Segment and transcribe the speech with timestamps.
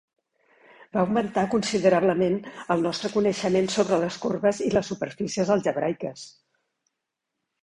[0.95, 2.39] Va augmentar considerablement
[2.77, 6.27] el nostre coneixement sobre les corbes i les superfícies algebraiques.